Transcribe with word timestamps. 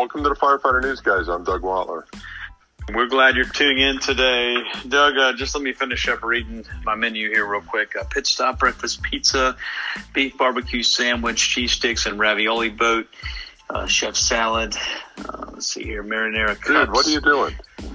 Welcome 0.00 0.22
to 0.22 0.30
the 0.30 0.34
Firefighter 0.34 0.80
News, 0.80 1.00
guys. 1.00 1.28
I'm 1.28 1.44
Doug 1.44 1.60
Watler. 1.60 2.04
We're 2.94 3.08
glad 3.08 3.36
you're 3.36 3.44
tuning 3.44 3.80
in 3.80 3.98
today. 3.98 4.56
Doug, 4.88 5.18
uh, 5.18 5.34
just 5.34 5.54
let 5.54 5.62
me 5.62 5.74
finish 5.74 6.08
up 6.08 6.22
reading 6.22 6.64
my 6.84 6.94
menu 6.94 7.28
here 7.28 7.44
real 7.44 7.60
quick. 7.60 7.94
Uh, 7.94 8.04
pit 8.04 8.26
stop 8.26 8.58
breakfast 8.58 9.02
pizza, 9.02 9.58
beef 10.14 10.38
barbecue 10.38 10.82
sandwich, 10.82 11.50
cheese 11.50 11.72
sticks, 11.72 12.06
and 12.06 12.18
ravioli 12.18 12.70
boat, 12.70 13.08
uh, 13.68 13.86
chef 13.86 14.16
salad. 14.16 14.74
Uh, 15.18 15.50
let's 15.52 15.66
see 15.66 15.84
here, 15.84 16.02
marinara 16.02 16.58
cups. 16.58 16.66
Dude, 16.66 16.90
what 16.92 17.06
are 17.06 17.10
you 17.10 17.20
doing? 17.20 17.54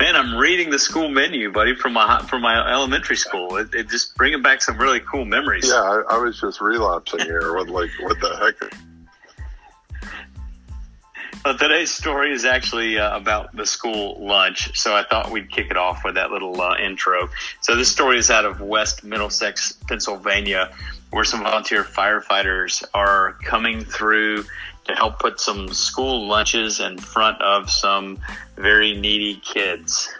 Man, 0.00 0.16
I'm 0.16 0.34
reading 0.34 0.70
the 0.70 0.80
school 0.80 1.08
menu, 1.08 1.52
buddy, 1.52 1.76
from 1.76 1.92
my 1.92 2.26
from 2.28 2.42
my 2.42 2.72
elementary 2.72 3.16
school. 3.16 3.56
It, 3.56 3.72
it 3.72 3.88
just 3.88 4.16
bringing 4.16 4.42
back 4.42 4.62
some 4.62 4.78
really 4.78 4.98
cool 4.98 5.24
memories. 5.24 5.68
Yeah, 5.68 5.80
I, 5.80 6.16
I 6.16 6.18
was 6.18 6.40
just 6.40 6.60
relapsing 6.60 7.20
here. 7.20 7.54
What, 7.54 7.68
like, 7.68 7.90
what 8.00 8.18
the 8.20 8.36
heck? 8.36 8.89
Well, 11.44 11.56
today's 11.56 11.90
story 11.90 12.34
is 12.34 12.44
actually 12.44 12.98
uh, 12.98 13.16
about 13.16 13.56
the 13.56 13.64
school 13.64 14.18
lunch, 14.20 14.78
so 14.78 14.94
I 14.94 15.04
thought 15.04 15.30
we'd 15.30 15.50
kick 15.50 15.70
it 15.70 15.76
off 15.78 16.04
with 16.04 16.16
that 16.16 16.30
little 16.30 16.60
uh, 16.60 16.76
intro. 16.76 17.30
So 17.62 17.76
this 17.76 17.90
story 17.90 18.18
is 18.18 18.30
out 18.30 18.44
of 18.44 18.60
West 18.60 19.04
Middlesex, 19.04 19.72
Pennsylvania, 19.88 20.70
where 21.12 21.24
some 21.24 21.42
volunteer 21.42 21.82
firefighters 21.82 22.84
are 22.92 23.38
coming 23.42 23.82
through 23.82 24.44
to 24.84 24.94
help 24.94 25.18
put 25.18 25.40
some 25.40 25.68
school 25.72 26.28
lunches 26.28 26.78
in 26.78 26.98
front 26.98 27.40
of 27.40 27.70
some 27.70 28.18
very 28.56 28.94
needy 28.94 29.36
kids. 29.36 30.10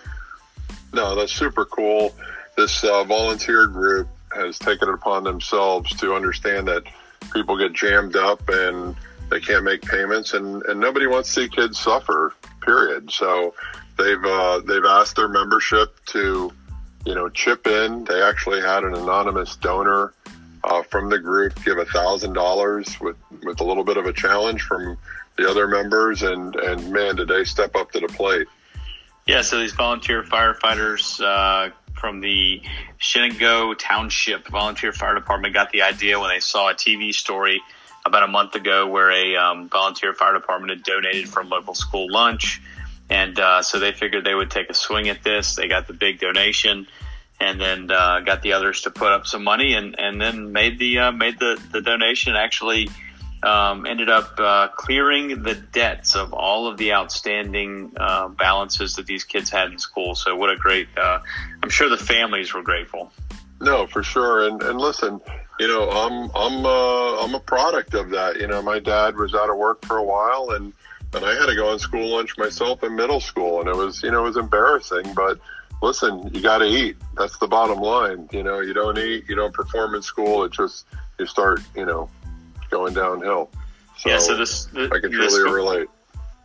No, 0.95 1.14
that's 1.14 1.33
super 1.33 1.66
cool. 1.66 2.14
This 2.56 2.83
uh, 2.83 3.05
volunteer 3.05 3.66
group 3.66 4.09
has 4.34 4.59
taken 4.59 4.89
it 4.89 4.95
upon 4.95 5.25
themselves 5.25 5.95
to 5.97 6.14
understand 6.14 6.66
that 6.69 6.84
people 7.34 7.59
get 7.59 7.75
jammed 7.75 8.16
up 8.16 8.48
and 8.48 8.97
they 9.31 9.41
can't 9.41 9.64
make 9.64 9.83
payments, 9.83 10.34
and, 10.34 10.62
and 10.64 10.81
nobody 10.81 11.06
wants 11.06 11.33
to 11.34 11.42
see 11.42 11.48
kids 11.48 11.78
suffer. 11.78 12.34
Period. 12.62 13.11
So 13.11 13.55
they've 13.97 14.25
uh, 14.25 14.61
they've 14.61 14.84
asked 14.84 15.17
their 15.17 15.28
membership 15.28 15.97
to, 16.06 16.53
you 17.06 17.14
know, 17.14 17.28
chip 17.31 17.67
in. 17.67 18.05
They 18.05 18.20
actually 18.20 18.61
had 18.61 18.84
an 18.84 18.95
anonymous 18.95 19.56
donor 19.56 20.12
uh, 20.64 20.83
from 20.83 21.09
the 21.09 21.19
group 21.19 21.55
give 21.64 21.78
a 21.78 21.87
thousand 21.87 22.34
dollars 22.34 23.00
with 23.00 23.17
with 23.45 23.61
a 23.61 23.64
little 23.64 23.84
bit 23.84 23.97
of 23.97 24.06
a 24.06 24.12
challenge 24.12 24.62
from 24.62 24.98
the 25.39 25.48
other 25.48 25.69
members, 25.69 26.22
and 26.22 26.55
and 26.56 26.92
man, 26.92 27.17
did 27.17 27.28
they 27.28 27.44
step 27.44 27.75
up 27.77 27.92
to 27.92 28.00
the 28.00 28.09
plate. 28.09 28.47
Yeah, 29.27 29.42
so 29.42 29.59
these 29.59 29.72
volunteer 29.72 30.22
firefighters 30.22 31.20
uh, 31.22 31.70
from 31.94 32.20
the 32.20 32.62
Shenango 32.98 33.75
Township 33.78 34.48
Volunteer 34.48 34.92
Fire 34.92 35.15
Department 35.15 35.55
got 35.55 35.70
the 35.70 35.83
idea 35.83 36.19
when 36.19 36.31
they 36.31 36.41
saw 36.41 36.70
a 36.70 36.75
TV 36.75 37.12
story 37.12 37.62
about 38.11 38.25
a 38.25 38.33
month 38.33 38.55
ago 38.56 38.89
where 38.89 39.11
a 39.11 39.36
um, 39.36 39.69
volunteer 39.69 40.12
fire 40.12 40.34
department 40.34 40.70
had 40.70 40.83
donated 40.83 41.28
from 41.28 41.48
local 41.48 41.75
school 41.75 42.11
lunch. 42.11 42.61
And 43.08 43.39
uh, 43.39 43.62
so 43.62 43.78
they 43.78 43.92
figured 43.92 44.25
they 44.25 44.34
would 44.34 44.50
take 44.50 44.69
a 44.69 44.75
swing 44.75 45.08
at 45.08 45.22
this. 45.22 45.56
They 45.56 45.69
got 45.69 45.86
the 45.86 45.94
big 45.94 46.20
donation 46.20 46.86
and 47.41 47.61
then 47.61 47.91
uh, 47.91 48.20
got 48.20 48.42
the 48.42 48.53
others 48.53 48.83
to 48.83 48.91
put 48.91 49.12
up 49.12 49.27
some 49.27 49.42
money 49.42 49.75
and, 49.75 49.98
and 49.98 50.20
then 50.20 50.53
made 50.53 50.78
the 50.78 50.98
uh, 50.98 51.12
made 51.12 51.38
the, 51.38 51.61
the 51.72 51.81
donation 51.81 52.36
actually 52.36 52.91
um, 53.42 53.86
ended 53.86 54.11
up 54.11 54.38
uh, 54.38 54.69
clearing 54.69 55.42
the 55.42 55.55
debts 55.55 56.14
of 56.14 56.34
all 56.34 56.66
of 56.66 56.77
the 56.77 56.92
outstanding 56.92 57.92
uh, 57.97 58.28
balances 58.28 58.97
that 58.97 59.06
these 59.06 59.25
kids 59.25 59.48
had 59.48 59.72
in 59.72 59.78
school. 59.78 60.14
So 60.14 60.36
what 60.36 60.50
a 60.50 60.56
great! 60.56 60.88
Uh, 60.97 61.20
I'm 61.62 61.70
sure 61.70 61.88
the 61.88 61.97
families 61.97 62.53
were 62.53 62.62
grateful. 62.62 63.11
No, 63.61 63.86
for 63.86 64.03
sure. 64.03 64.47
And 64.47 64.62
and 64.62 64.78
listen, 64.78 65.20
you 65.61 65.69
know, 65.69 65.91
I'm 65.91 66.30
I'm 66.34 66.64
uh, 66.64 67.22
I'm 67.22 67.34
a 67.34 67.41
product 67.41 67.92
of 67.92 68.08
that. 68.11 68.41
You 68.41 68.47
know, 68.47 68.62
my 68.62 68.78
dad 68.78 69.14
was 69.16 69.34
out 69.34 69.50
of 69.50 69.58
work 69.58 69.84
for 69.84 69.98
a 69.98 70.03
while, 70.03 70.53
and 70.53 70.72
and 71.12 71.22
I 71.22 71.34
had 71.34 71.47
to 71.47 71.54
go 71.54 71.69
on 71.69 71.78
school 71.78 72.16
lunch 72.16 72.38
myself 72.38 72.82
in 72.82 72.97
middle 72.97 73.21
school, 73.21 73.60
and 73.60 73.69
it 73.69 73.76
was 73.76 74.03
you 74.03 74.10
know 74.10 74.21
it 74.21 74.28
was 74.28 74.37
embarrassing, 74.38 75.12
but 75.12 75.38
listen, 75.82 76.31
you 76.32 76.41
got 76.41 76.59
to 76.59 76.65
eat. 76.65 76.97
That's 77.19 77.37
the 77.37 77.47
bottom 77.47 77.78
line. 77.78 78.26
You 78.32 78.43
know, 78.43 78.60
you 78.60 78.72
don't 78.72 78.97
eat, 78.97 79.28
you 79.28 79.37
don't 79.37 79.53
perform 79.53 79.94
in 79.94 80.00
school. 80.00 80.44
It 80.44 80.53
just 80.53 80.87
you 81.19 81.26
start 81.26 81.60
you 81.77 81.84
know 81.84 82.09
going 82.71 82.94
downhill. 82.94 83.50
So 83.98 84.09
yeah, 84.09 84.19
so 84.19 84.38
this 84.38 84.65
the, 84.65 84.91
I 84.91 84.98
can 84.98 85.12
truly 85.12 85.28
school, 85.28 85.53
relate. 85.53 85.88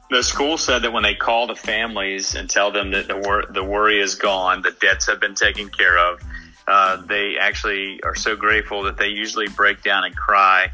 The 0.10 0.24
school 0.24 0.58
said 0.58 0.82
that 0.82 0.92
when 0.92 1.04
they 1.04 1.16
call 1.16 1.48
the 1.48 1.56
families 1.56 2.36
and 2.36 2.50
tell 2.50 2.70
them 2.70 2.92
that 2.92 3.08
the 3.08 3.16
wor- 3.16 3.46
the 3.50 3.64
worry 3.64 4.02
is 4.02 4.16
gone, 4.16 4.62
the 4.62 4.72
debts 4.72 5.08
have 5.08 5.22
been 5.22 5.36
taken 5.36 5.70
care 5.70 5.98
of 5.98 6.20
uh, 6.68 6.98
they 7.06 7.38
actually 7.38 8.02
are 8.04 8.16
so 8.16 8.36
grateful 8.36 8.84
that 8.84 8.98
they 8.98 9.08
usually 9.08 9.48
break 9.48 9.84
down 9.84 10.04
and 10.04 10.16
cry 10.16 10.72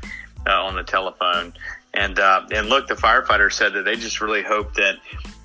uh, 0.47 0.51
on 0.51 0.75
the 0.75 0.83
telephone. 0.83 1.53
And 1.93 2.17
uh, 2.17 2.47
and 2.51 2.69
look, 2.69 2.87
the 2.87 2.95
firefighter 2.95 3.51
said 3.51 3.73
that 3.73 3.83
they 3.83 3.95
just 3.95 4.21
really 4.21 4.43
hope 4.43 4.75
that 4.75 4.95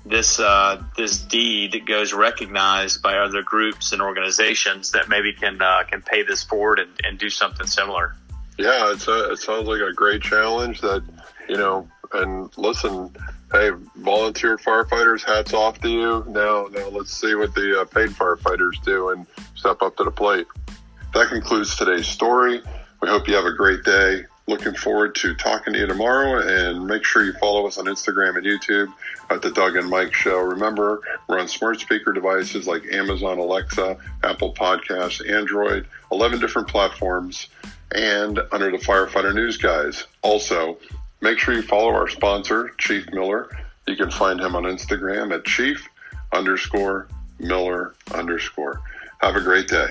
this 0.05 0.39
uh, 0.39 0.81
this 0.95 1.19
deed 1.19 1.85
goes 1.85 2.13
recognized 2.13 3.01
by 3.01 3.17
other 3.17 3.43
groups 3.43 3.91
and 3.91 4.01
organizations 4.01 4.91
that 4.91 5.09
maybe 5.09 5.33
can 5.33 5.59
can 5.89 6.01
pay 6.01 6.23
this 6.23 6.43
forward 6.43 6.79
and, 6.79 6.91
and 7.03 7.19
do 7.19 7.29
something 7.29 7.67
similar. 7.67 8.15
Yeah, 8.57 8.91
it's 8.91 9.07
a, 9.07 9.31
it 9.31 9.37
sounds 9.37 9.67
like 9.67 9.81
a 9.81 9.93
great 9.93 10.21
challenge 10.21 10.81
that 10.81 11.03
you 11.49 11.57
know. 11.57 11.87
And 12.13 12.49
listen, 12.57 13.13
hey, 13.51 13.71
volunteer 13.95 14.57
firefighters, 14.57 15.23
hats 15.23 15.53
off 15.53 15.79
to 15.81 15.89
you. 15.89 16.25
Now, 16.27 16.67
now 16.71 16.89
let's 16.89 17.13
see 17.13 17.35
what 17.35 17.55
the 17.55 17.81
uh, 17.81 17.85
paid 17.85 18.09
firefighters 18.09 18.81
do 18.83 19.09
and 19.09 19.25
step 19.55 19.81
up 19.81 19.95
to 19.97 20.03
the 20.03 20.11
plate. 20.11 20.47
That 21.13 21.29
concludes 21.29 21.75
today's 21.75 22.07
story. 22.07 22.61
We 23.01 23.07
hope 23.07 23.27
you 23.27 23.35
have 23.35 23.45
a 23.45 23.53
great 23.53 23.83
day. 23.83 24.25
Looking 24.47 24.75
forward 24.75 25.13
to 25.15 25.35
talking 25.35 25.73
to 25.73 25.79
you 25.79 25.87
tomorrow 25.87 26.39
and 26.41 26.87
make 26.87 27.03
sure 27.03 27.23
you 27.23 27.33
follow 27.33 27.67
us 27.67 27.77
on 27.77 27.85
Instagram 27.85 28.37
and 28.37 28.45
YouTube 28.45 28.93
at 29.29 29.41
the 29.41 29.51
Doug 29.51 29.75
and 29.75 29.89
Mike 29.89 30.13
Show. 30.13 30.39
Remember, 30.39 31.01
we're 31.27 31.39
on 31.39 31.49
smart 31.49 31.79
speaker 31.81 32.13
devices 32.13 32.65
like 32.65 32.85
Amazon 32.91 33.39
Alexa, 33.39 33.97
Apple 34.23 34.53
Podcasts, 34.53 35.27
Android, 35.29 35.85
11 36.13 36.39
different 36.39 36.69
platforms, 36.69 37.49
and 37.91 38.39
under 38.51 38.71
the 38.71 38.77
Firefighter 38.77 39.33
News 39.33 39.57
Guys. 39.57 40.05
Also, 40.21 40.77
make 41.21 41.39
sure 41.39 41.53
you 41.53 41.61
follow 41.61 41.89
our 41.89 42.07
sponsor, 42.07 42.71
Chief 42.77 43.05
Miller. 43.11 43.49
You 43.87 43.95
can 43.95 44.11
find 44.11 44.39
him 44.39 44.55
on 44.55 44.63
Instagram 44.63 45.33
at 45.33 45.45
chief 45.45 45.87
underscore 46.33 47.07
Miller 47.39 47.95
underscore. 48.13 48.81
Have 49.21 49.35
a 49.35 49.41
great 49.41 49.67
day. 49.67 49.87